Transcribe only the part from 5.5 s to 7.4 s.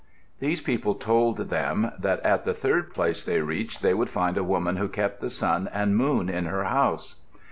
and moon in her house.